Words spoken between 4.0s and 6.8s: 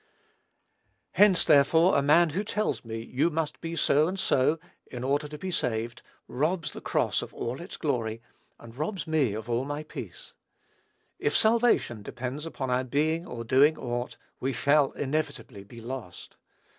and so, in order to be saved," robs